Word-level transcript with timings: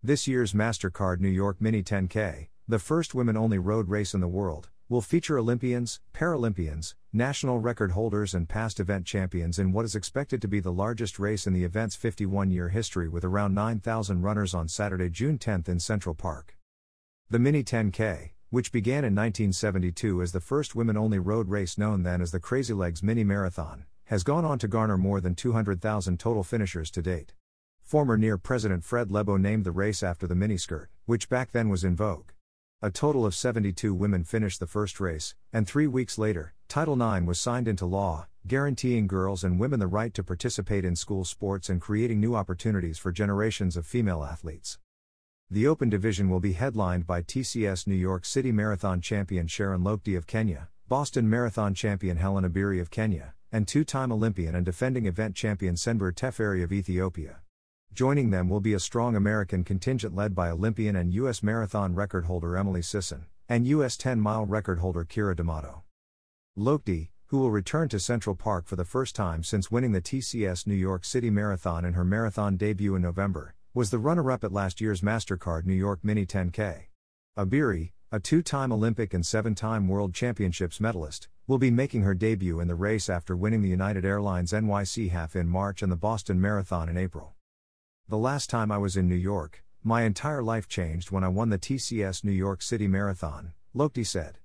This 0.00 0.28
year's 0.28 0.52
MasterCard 0.52 1.18
New 1.18 1.28
York 1.28 1.60
Mini 1.60 1.82
10K, 1.82 2.46
the 2.68 2.78
first 2.78 3.16
women 3.16 3.36
only 3.36 3.58
road 3.58 3.88
race 3.88 4.14
in 4.14 4.20
the 4.20 4.28
world, 4.28 4.68
will 4.88 5.00
feature 5.00 5.36
Olympians, 5.38 5.98
Paralympians, 6.14 6.94
national 7.12 7.58
record 7.58 7.90
holders, 7.90 8.32
and 8.32 8.48
past 8.48 8.78
event 8.78 9.06
champions 9.06 9.58
in 9.58 9.72
what 9.72 9.84
is 9.84 9.96
expected 9.96 10.40
to 10.40 10.46
be 10.46 10.60
the 10.60 10.70
largest 10.70 11.18
race 11.18 11.48
in 11.48 11.52
the 11.52 11.64
event's 11.64 11.96
51 11.96 12.52
year 12.52 12.68
history 12.68 13.08
with 13.08 13.24
around 13.24 13.54
9,000 13.54 14.22
runners 14.22 14.54
on 14.54 14.68
Saturday, 14.68 15.10
June 15.10 15.36
10th 15.36 15.68
in 15.68 15.80
Central 15.80 16.14
Park. 16.14 16.56
The 17.28 17.40
Mini 17.40 17.64
10K, 17.64 18.30
which 18.50 18.70
began 18.70 18.98
in 18.98 19.16
1972 19.16 20.22
as 20.22 20.30
the 20.30 20.38
first 20.38 20.76
women 20.76 20.96
only 20.96 21.18
road 21.18 21.48
race 21.48 21.76
known 21.76 22.04
then 22.04 22.22
as 22.22 22.30
the 22.30 22.38
Crazy 22.38 22.72
Legs 22.72 23.02
Mini 23.02 23.24
Marathon, 23.24 23.84
has 24.04 24.22
gone 24.22 24.44
on 24.44 24.60
to 24.60 24.68
garner 24.68 24.96
more 24.96 25.20
than 25.20 25.34
200,000 25.34 26.20
total 26.20 26.44
finishers 26.44 26.92
to 26.92 27.02
date. 27.02 27.34
Former 27.88 28.18
NEAR 28.18 28.36
President 28.36 28.84
Fred 28.84 29.08
Lebow 29.08 29.40
named 29.40 29.64
the 29.64 29.72
race 29.72 30.02
after 30.02 30.26
the 30.26 30.34
miniskirt, 30.34 30.88
which 31.06 31.30
back 31.30 31.52
then 31.52 31.70
was 31.70 31.84
in 31.84 31.96
vogue. 31.96 32.32
A 32.82 32.90
total 32.90 33.24
of 33.24 33.34
72 33.34 33.94
women 33.94 34.24
finished 34.24 34.60
the 34.60 34.66
first 34.66 35.00
race, 35.00 35.34
and 35.54 35.66
three 35.66 35.86
weeks 35.86 36.18
later, 36.18 36.52
Title 36.68 37.00
IX 37.00 37.26
was 37.26 37.40
signed 37.40 37.66
into 37.66 37.86
law, 37.86 38.26
guaranteeing 38.46 39.06
girls 39.06 39.42
and 39.42 39.58
women 39.58 39.80
the 39.80 39.86
right 39.86 40.12
to 40.12 40.22
participate 40.22 40.84
in 40.84 40.96
school 40.96 41.24
sports 41.24 41.70
and 41.70 41.80
creating 41.80 42.20
new 42.20 42.34
opportunities 42.34 42.98
for 42.98 43.10
generations 43.10 43.74
of 43.74 43.86
female 43.86 44.22
athletes. 44.22 44.78
The 45.50 45.66
Open 45.66 45.88
Division 45.88 46.28
will 46.28 46.40
be 46.40 46.52
headlined 46.52 47.06
by 47.06 47.22
TCS 47.22 47.86
New 47.86 47.94
York 47.94 48.26
City 48.26 48.52
Marathon 48.52 49.00
champion 49.00 49.46
Sharon 49.46 49.80
Lokedi 49.80 50.14
of 50.14 50.26
Kenya, 50.26 50.68
Boston 50.88 51.30
Marathon 51.30 51.72
champion 51.72 52.18
Hellen 52.18 52.44
Obiri 52.44 52.82
of 52.82 52.90
Kenya, 52.90 53.32
and 53.50 53.66
two 53.66 53.82
time 53.82 54.12
Olympian 54.12 54.54
and 54.54 54.66
defending 54.66 55.06
event 55.06 55.34
champion 55.34 55.74
Senbere 55.74 56.12
Teferi 56.12 56.62
of 56.62 56.70
Ethiopia. 56.70 57.40
Joining 57.92 58.30
them 58.30 58.48
will 58.48 58.60
be 58.60 58.74
a 58.74 58.80
strong 58.80 59.16
American 59.16 59.64
contingent 59.64 60.14
led 60.14 60.34
by 60.34 60.50
Olympian 60.50 60.94
and 60.94 61.12
U.S. 61.14 61.42
marathon 61.42 61.94
record 61.94 62.26
holder 62.26 62.56
Emily 62.56 62.82
Sisson, 62.82 63.26
and 63.48 63.66
U.S. 63.66 63.96
10 63.96 64.20
mile 64.20 64.44
record 64.46 64.78
holder 64.78 65.04
Keira 65.04 65.34
D'Amato. 65.34 65.82
Lokedi, 66.56 67.08
who 67.26 67.38
will 67.38 67.50
return 67.50 67.88
to 67.88 67.98
Central 67.98 68.36
Park 68.36 68.66
for 68.66 68.76
the 68.76 68.84
first 68.84 69.16
time 69.16 69.42
since 69.42 69.70
winning 69.70 69.92
the 69.92 70.00
TCS 70.00 70.66
New 70.66 70.74
York 70.74 71.04
City 71.04 71.30
Marathon 71.30 71.84
in 71.84 71.94
her 71.94 72.04
marathon 72.04 72.56
debut 72.56 72.94
in 72.94 73.02
November, 73.02 73.54
was 73.74 73.90
the 73.90 73.98
runner 73.98 74.30
up 74.30 74.44
at 74.44 74.52
last 74.52 74.80
year's 74.80 75.00
MasterCard 75.00 75.66
New 75.66 75.74
York 75.74 76.00
Mini 76.02 76.24
10K. 76.24 76.86
Obiri, 77.36 77.92
a 78.10 78.18
two 78.18 78.42
time 78.42 78.72
Olympic 78.72 79.12
and 79.12 79.26
seven 79.26 79.54
time 79.54 79.88
World 79.88 80.14
Championships 80.14 80.80
medalist, 80.80 81.28
will 81.46 81.58
be 81.58 81.70
making 81.70 82.02
her 82.02 82.14
debut 82.14 82.60
in 82.60 82.68
the 82.68 82.74
race 82.74 83.08
after 83.08 83.36
winning 83.36 83.62
the 83.62 83.68
United 83.68 84.04
Airlines 84.04 84.52
NYC 84.52 85.10
half 85.10 85.36
in 85.36 85.48
March 85.48 85.82
and 85.82 85.92
the 85.92 85.96
Boston 85.96 86.40
Marathon 86.40 86.88
in 86.88 86.96
April. 86.96 87.34
The 88.10 88.16
last 88.16 88.48
time 88.48 88.72
I 88.72 88.78
was 88.78 88.96
in 88.96 89.06
New 89.06 89.14
York, 89.14 89.62
my 89.84 90.04
entire 90.04 90.42
life 90.42 90.66
changed 90.66 91.10
when 91.10 91.22
I 91.22 91.28
won 91.28 91.50
the 91.50 91.58
TCS 91.58 92.24
New 92.24 92.32
York 92.32 92.62
City 92.62 92.88
Marathon, 92.88 93.52
Lokedi 93.76 94.06
said. 94.06 94.38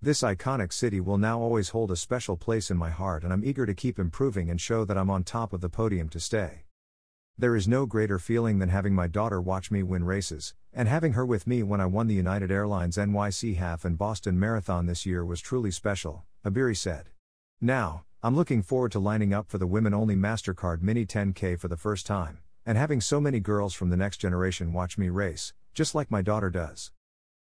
This 0.00 0.22
iconic 0.22 0.72
city 0.72 1.02
will 1.02 1.18
now 1.18 1.38
always 1.38 1.68
hold 1.68 1.90
a 1.90 1.96
special 1.96 2.38
place 2.38 2.70
in 2.70 2.78
my 2.78 2.88
heart, 2.88 3.22
and 3.22 3.30
I'm 3.30 3.44
eager 3.44 3.66
to 3.66 3.74
keep 3.74 3.98
improving 3.98 4.48
and 4.48 4.58
show 4.58 4.86
that 4.86 4.96
I'm 4.96 5.10
on 5.10 5.22
top 5.22 5.52
of 5.52 5.60
the 5.60 5.68
podium 5.68 6.08
to 6.08 6.18
stay. 6.18 6.62
There 7.36 7.54
is 7.54 7.68
no 7.68 7.84
greater 7.84 8.18
feeling 8.18 8.58
than 8.58 8.70
having 8.70 8.94
my 8.94 9.06
daughter 9.06 9.38
watch 9.38 9.70
me 9.70 9.82
win 9.82 10.04
races, 10.04 10.54
and 10.72 10.88
having 10.88 11.12
her 11.12 11.26
with 11.26 11.46
me 11.46 11.62
when 11.62 11.82
I 11.82 11.84
won 11.84 12.06
the 12.06 12.14
United 12.14 12.50
Airlines 12.50 12.96
NYC 12.96 13.56
Half 13.56 13.84
and 13.84 13.98
Boston 13.98 14.40
Marathon 14.40 14.86
this 14.86 15.04
year 15.04 15.26
was 15.26 15.42
truly 15.42 15.70
special, 15.70 16.24
Obiri 16.42 16.74
said. 16.74 17.10
Now, 17.60 18.06
I'm 18.22 18.34
looking 18.34 18.62
forward 18.62 18.92
to 18.92 18.98
lining 18.98 19.34
up 19.34 19.50
for 19.50 19.58
the 19.58 19.66
women 19.66 19.92
only 19.92 20.16
MasterCard 20.16 20.80
Mini 20.80 21.04
10K 21.04 21.60
for 21.60 21.68
the 21.68 21.76
first 21.76 22.06
time 22.06 22.38
and 22.64 22.76
having 22.76 23.00
so 23.00 23.20
many 23.20 23.40
girls 23.40 23.74
from 23.74 23.90
the 23.90 23.96
next 23.96 24.18
generation 24.18 24.72
watch 24.72 24.98
me 24.98 25.08
race, 25.08 25.52
just 25.74 25.94
like 25.94 26.10
my 26.10 26.22
daughter 26.22 26.50
does. 26.50 26.92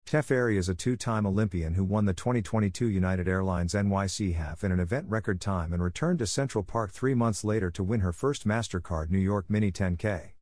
Teferi 0.07 0.57
is 0.57 0.69
a 0.69 0.75
two 0.75 0.97
time 0.97 1.27
Olympian 1.27 1.75
who 1.75 1.85
won 1.85 2.05
the 2.05 2.13
2022 2.13 2.87
United 2.87 3.29
Airlines 3.29 3.73
NYC 3.73 4.35
half 4.35 4.65
in 4.65 4.73
an 4.73 4.81
event 4.81 5.07
record 5.09 5.41
time 5.41 5.73
and 5.73 5.83
returned 5.83 6.19
to 6.19 6.27
Central 6.27 6.65
Park 6.65 6.93
three 6.93 7.15
months 7.15 7.45
later 7.45 7.71
to 7.71 7.85
win 7.85 8.01
her 8.01 8.13
first 8.13 8.47
MasterCard 8.47 9.11
New 9.11 9.19
York 9.19 9.47
Mini 9.49 9.73
10K. 9.73 10.33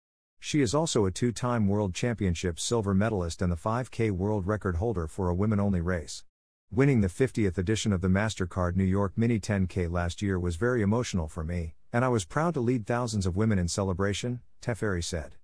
She 0.40 0.62
is 0.62 0.74
also 0.74 1.04
a 1.04 1.10
two 1.10 1.32
time 1.32 1.68
World 1.68 1.94
Championship 1.94 2.58
silver 2.58 2.94
medalist 2.94 3.42
and 3.42 3.52
the 3.52 3.56
5K 3.56 4.10
world 4.10 4.46
record 4.46 4.76
holder 4.76 5.06
for 5.06 5.28
a 5.28 5.34
women 5.34 5.60
only 5.60 5.80
race. 5.80 6.24
Winning 6.72 7.00
the 7.00 7.08
50th 7.08 7.58
edition 7.58 7.92
of 7.92 8.00
the 8.00 8.08
MasterCard 8.08 8.74
New 8.76 8.84
York 8.84 9.12
Mini 9.16 9.38
10K 9.38 9.90
last 9.90 10.22
year 10.22 10.38
was 10.38 10.56
very 10.56 10.82
emotional 10.82 11.28
for 11.28 11.44
me, 11.44 11.74
and 11.92 12.04
I 12.04 12.08
was 12.08 12.24
proud 12.24 12.54
to 12.54 12.60
lead 12.60 12.86
thousands 12.86 13.26
of 13.26 13.36
women 13.36 13.58
in 13.58 13.68
celebration, 13.68 14.40
Teferi 14.62 15.02
said. 15.02 15.36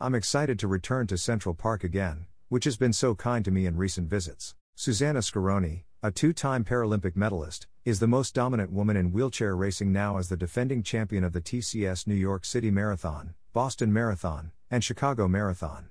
I'm 0.00 0.14
excited 0.14 0.58
to 0.58 0.68
return 0.68 1.06
to 1.06 1.16
Central 1.16 1.54
Park 1.54 1.84
again, 1.84 2.26
which 2.48 2.64
has 2.64 2.76
been 2.76 2.92
so 2.92 3.14
kind 3.14 3.44
to 3.44 3.50
me 3.50 3.66
in 3.66 3.76
recent 3.76 4.10
visits. 4.10 4.54
Susannah 4.74 5.22
Scaroni, 5.22 5.84
a 6.02 6.10
two 6.10 6.32
time 6.32 6.64
Paralympic 6.64 7.16
medalist, 7.16 7.66
is 7.84 8.00
the 8.00 8.06
most 8.06 8.34
dominant 8.34 8.72
woman 8.72 8.96
in 8.96 9.12
wheelchair 9.12 9.56
racing 9.56 9.92
now 9.92 10.18
as 10.18 10.28
the 10.28 10.36
defending 10.36 10.82
champion 10.82 11.24
of 11.24 11.32
the 11.32 11.40
TCS 11.40 12.06
New 12.06 12.14
York 12.14 12.44
City 12.44 12.70
Marathon, 12.70 13.34
Boston 13.52 13.92
Marathon, 13.92 14.52
and 14.70 14.84
Chicago 14.84 15.28
Marathon. 15.28 15.88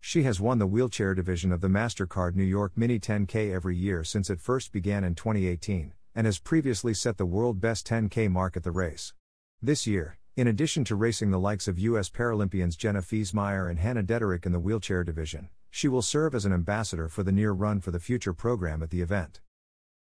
She 0.00 0.24
has 0.24 0.40
won 0.40 0.58
the 0.58 0.66
wheelchair 0.66 1.14
division 1.14 1.50
of 1.50 1.62
the 1.62 1.68
MasterCard 1.68 2.34
New 2.34 2.44
York 2.44 2.72
Mini 2.76 3.00
10K 3.00 3.54
every 3.54 3.76
year 3.76 4.04
since 4.04 4.28
it 4.28 4.40
first 4.40 4.72
began 4.72 5.02
in 5.04 5.14
2018, 5.14 5.94
and 6.14 6.26
has 6.26 6.38
previously 6.38 6.92
set 6.92 7.16
the 7.16 7.24
world 7.24 7.60
best 7.60 7.86
10K 7.86 8.30
mark 8.30 8.56
at 8.56 8.64
the 8.64 8.70
race. 8.70 9.14
This 9.62 9.86
year, 9.86 10.18
in 10.36 10.46
addition 10.46 10.84
to 10.84 10.96
racing 10.96 11.30
the 11.30 11.38
likes 11.38 11.68
of 11.68 11.78
U.S. 11.78 12.10
Paralympians 12.10 12.76
Jenna 12.76 13.00
Fesemyer 13.00 13.70
and 13.70 13.78
Hannah 13.78 14.02
Dederick 14.02 14.44
in 14.44 14.52
the 14.52 14.60
wheelchair 14.60 15.04
division, 15.04 15.48
she 15.70 15.88
will 15.88 16.02
serve 16.02 16.34
as 16.34 16.44
an 16.44 16.52
ambassador 16.52 17.08
for 17.08 17.22
the 17.22 17.32
NEAR 17.32 17.52
Run 17.52 17.80
for 17.80 17.90
the 17.90 17.98
Future 17.98 18.34
program 18.34 18.82
at 18.82 18.90
the 18.90 19.00
event. 19.00 19.40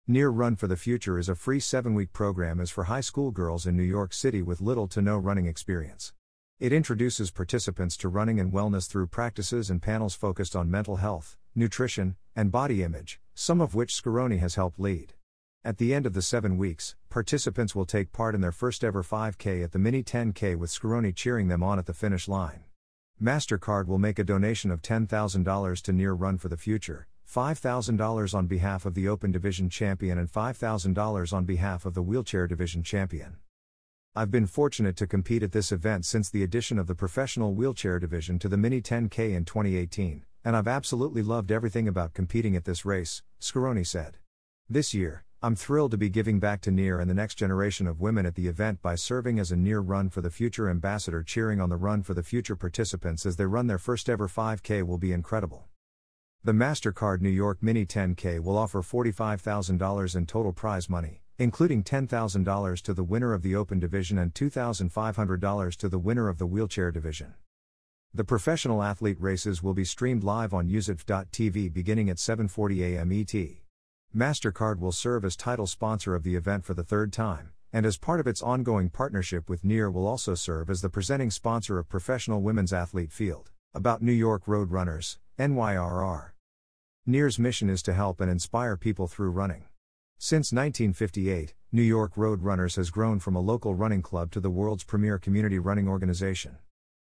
NEAR 0.07 0.29
Run 0.29 0.55
for 0.55 0.67
the 0.67 0.77
Future 0.77 1.17
is 1.17 1.27
a 1.27 1.35
free 1.35 1.59
seven 1.59 1.93
week 1.93 2.13
program 2.13 2.65
for 2.67 2.85
high 2.85 3.01
school 3.01 3.31
girls 3.31 3.65
in 3.65 3.75
New 3.75 3.83
York 3.83 4.13
City 4.13 4.41
with 4.41 4.61
little 4.61 4.87
to 4.87 5.01
no 5.01 5.17
running 5.17 5.47
experience. 5.47 6.13
It 6.59 6.71
introduces 6.71 7.31
participants 7.31 7.97
to 7.97 8.09
running 8.09 8.39
and 8.39 8.53
wellness 8.53 8.87
through 8.87 9.07
practices 9.07 9.69
and 9.69 9.81
panels 9.81 10.15
focused 10.15 10.55
on 10.55 10.71
mental 10.71 10.95
health, 10.97 11.35
nutrition, 11.55 12.15
and 12.35 12.51
body 12.51 12.83
image, 12.83 13.19
some 13.33 13.59
of 13.59 13.75
which 13.75 13.95
Scaroni 13.95 14.37
has 14.37 14.55
helped 14.55 14.79
lead. 14.79 15.13
At 15.67 15.79
the 15.79 15.93
end 15.93 16.05
of 16.05 16.13
the 16.13 16.21
seven 16.21 16.57
weeks, 16.57 16.95
participants 17.09 17.75
will 17.75 17.83
take 17.83 18.13
part 18.13 18.33
in 18.33 18.39
their 18.39 18.53
first 18.53 18.85
ever 18.85 19.03
5K 19.03 19.65
at 19.65 19.73
the 19.73 19.77
Mini 19.77 20.01
10K 20.01 20.55
with 20.55 20.69
Scaroni 20.69 21.11
cheering 21.11 21.49
them 21.49 21.61
on 21.61 21.77
at 21.77 21.87
the 21.87 21.93
finish 21.93 22.29
line. 22.29 22.63
MasterCard 23.21 23.85
will 23.85 23.97
make 23.97 24.17
a 24.17 24.23
donation 24.23 24.71
of 24.71 24.81
$10,000 24.81 25.81
to 25.81 25.91
NEAR 25.91 26.15
Run 26.15 26.37
for 26.37 26.47
the 26.47 26.55
Future, 26.55 27.05
$5,000 27.29 28.33
on 28.33 28.47
behalf 28.47 28.85
of 28.85 28.93
the 28.93 29.09
Open 29.09 29.33
Division 29.33 29.69
champion, 29.69 30.17
and 30.17 30.31
$5,000 30.31 31.33
on 31.33 31.43
behalf 31.43 31.85
of 31.85 31.95
the 31.95 32.01
Wheelchair 32.01 32.47
Division 32.47 32.81
champion. 32.81 33.35
I've 34.15 34.31
been 34.31 34.47
fortunate 34.47 34.95
to 34.95 35.05
compete 35.05 35.43
at 35.43 35.51
this 35.51 35.73
event 35.73 36.05
since 36.05 36.29
the 36.29 36.43
addition 36.43 36.79
of 36.79 36.87
the 36.87 36.95
professional 36.95 37.53
wheelchair 37.53 37.99
division 37.99 38.39
to 38.39 38.47
the 38.47 38.55
Mini 38.55 38.81
10K 38.81 39.35
in 39.35 39.43
2018, 39.43 40.23
and 40.45 40.55
I've 40.55 40.69
absolutely 40.69 41.23
loved 41.23 41.51
everything 41.51 41.89
about 41.89 42.13
competing 42.13 42.55
at 42.55 42.63
this 42.63 42.85
race, 42.85 43.21
Scaroni 43.39 43.83
said. 43.83 44.15
This 44.69 44.93
year, 44.93 45.25
I'm 45.39 45.55
thrilled 45.55 45.91
to 45.91 45.97
be 45.97 46.09
giving 46.09 46.39
back 46.39 46.61
to 46.61 46.71
NEAR 46.71 46.99
and 46.99 47.07
the 47.07 47.13
next 47.13 47.35
generation 47.35 47.85
of 47.85 48.01
women 48.01 48.25
at 48.25 48.33
the 48.33 48.47
event 48.47 48.81
by 48.81 48.95
serving 48.95 49.37
as 49.37 49.51
a 49.51 49.55
NEAR 49.55 49.81
Run 49.81 50.09
for 50.09 50.19
the 50.19 50.31
Future 50.31 50.67
ambassador, 50.67 51.21
cheering 51.21 51.61
on 51.61 51.69
the 51.69 51.77
Run 51.77 52.01
for 52.01 52.15
the 52.15 52.23
Future 52.23 52.55
participants 52.55 53.23
as 53.23 53.35
they 53.35 53.45
run 53.45 53.67
their 53.67 53.77
first 53.77 54.09
ever 54.09 54.27
5K 54.27 54.81
will 54.81 54.97
be 54.97 55.11
incredible. 55.11 55.67
The 56.43 56.53
MasterCard 56.53 57.21
New 57.21 57.29
York 57.29 57.59
Mini 57.61 57.85
10K 57.85 58.39
will 58.39 58.57
offer 58.57 58.81
$45,000 58.81 60.15
in 60.15 60.25
total 60.25 60.53
prize 60.53 60.89
money, 60.89 61.21
including 61.37 61.83
$10,000 61.83 62.81
to 62.81 62.93
the 62.95 63.03
winner 63.03 63.33
of 63.33 63.43
the 63.43 63.55
Open 63.55 63.79
Division 63.79 64.17
and 64.17 64.33
$2,500 64.33 65.75
to 65.75 65.87
the 65.87 65.99
winner 65.99 66.29
of 66.29 66.39
the 66.39 66.47
Wheelchair 66.47 66.91
Division. 66.91 67.35
The 68.11 68.23
professional 68.23 68.81
athlete 68.81 69.21
races 69.21 69.61
will 69.61 69.75
be 69.75 69.85
streamed 69.85 70.23
live 70.23 70.55
on 70.55 70.67
USATV 70.67 71.71
beginning 71.71 72.09
at 72.09 72.17
7:40 72.17 72.79
a.m. 72.81 73.11
ET. 73.11 73.66
MasterCard 74.17 74.79
will 74.79 74.91
serve 74.91 75.23
as 75.23 75.35
title 75.35 75.67
sponsor 75.67 76.15
of 76.15 76.23
the 76.23 76.35
event 76.35 76.65
for 76.65 76.73
the 76.73 76.83
third 76.83 77.13
time, 77.13 77.51
and 77.71 77.85
as 77.85 77.99
part 77.99 78.19
of 78.19 78.25
its 78.25 78.41
ongoing 78.41 78.89
partnership 78.89 79.47
with 79.47 79.63
NEAR 79.63 79.91
will 79.91 80.07
also 80.07 80.33
serve 80.33 80.71
as 80.71 80.81
the 80.81 80.89
presenting 80.89 81.29
sponsor 81.29 81.77
of 81.77 81.87
Professional 81.87 82.41
Women's 82.41 82.73
Athlete 82.73 83.11
Field, 83.11 83.51
about 83.75 84.01
New 84.01 84.11
York 84.11 84.47
Road 84.47 84.71
Runners, 84.71 85.19
NYRR. 85.37 86.31
NEAR's 87.05 87.37
mission 87.37 87.69
is 87.69 87.83
to 87.83 87.93
help 87.93 88.19
and 88.19 88.31
inspire 88.31 88.75
people 88.75 89.07
through 89.07 89.29
running. 89.29 89.65
Since 90.17 90.51
1958, 90.51 91.53
New 91.71 91.83
York 91.83 92.13
Road 92.15 92.41
Runners 92.41 92.75
has 92.77 92.89
grown 92.89 93.19
from 93.19 93.35
a 93.35 93.39
local 93.39 93.75
running 93.75 94.01
club 94.01 94.31
to 94.31 94.39
the 94.39 94.49
world's 94.49 94.83
premier 94.83 95.19
community 95.19 95.59
running 95.59 95.87
organization. 95.87 96.57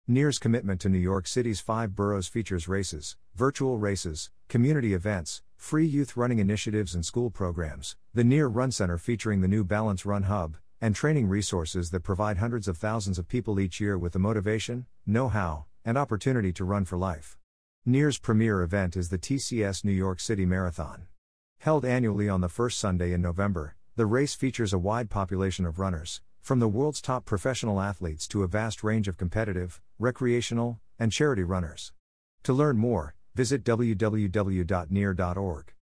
NEAR's 0.09 0.39
commitment 0.39 0.81
to 0.81 0.89
New 0.89 0.99
York 0.99 1.27
City's 1.27 1.61
five 1.61 1.95
boroughs 1.95 2.27
features 2.27 2.69
races, 2.69 3.19
virtual 3.35 3.77
races, 3.77 4.31
community 4.49 4.95
events, 4.95 5.43
free 5.63 5.87
youth 5.87 6.17
running 6.17 6.41
initiatives 6.41 6.93
and 6.93 7.07
school 7.07 7.31
programs, 7.31 7.95
the 8.13 8.25
NEAR 8.25 8.49
Run 8.49 8.73
Center 8.73 8.99
featuring 8.99 9.41
the 9.41 9.49
new 9.49 9.63
Balance 9.63 10.05
Run 10.05 10.25
Hub, 10.25 10.57
and 10.81 10.93
training 10.93 11.29
resources 11.29 11.93
that 11.93 12.03
provide 12.03 12.39
hundreds 12.39 12.67
of 12.67 12.77
thousands 12.77 13.17
of 13.17 13.29
people 13.29 13.61
each 13.61 13.79
year 13.79 13.97
with 13.97 14.13
the 14.13 14.19
motivation, 14.19 14.87
know 15.07 15.29
how, 15.29 15.67
and 15.85 15.97
opportunity 15.97 16.53
to 16.53 16.65
run 16.65 16.85
for 16.85 16.99
life. 16.99 17.39
Near's 17.87 18.19
premier 18.19 18.61
event 18.61 18.97
is 18.97 19.09
the 19.09 19.19
TCS 19.19 19.85
New 19.85 19.93
York 19.93 20.19
City 20.19 20.45
Marathon. 20.45 21.07
Held 21.61 21.85
annually 21.85 22.29
on 22.29 22.41
the 22.41 22.49
first 22.49 22.81
Sunday 22.81 23.13
in 23.13 23.23
November, 23.23 23.77
the 23.95 24.05
race 24.05 24.35
features 24.35 24.73
a 24.73 24.81
wide 24.81 25.11
population 25.11 25.65
of 25.65 25.79
runners, 25.79 26.21
from 26.41 26.59
the 26.59 26.69
world's 26.69 27.01
top 27.01 27.25
professional 27.25 27.81
athletes 27.81 28.27
to 28.27 28.43
a 28.43 28.49
vast 28.49 28.83
range 28.83 29.07
of 29.07 29.17
competitive, 29.17 29.81
recreational, 30.01 30.81
and 30.99 31.13
charity 31.13 31.45
runners. 31.45 31.93
To 32.43 32.53
learn 32.53 32.79
more, 32.79 33.15
visit 33.35 33.65
www.nir.org. 33.65 35.73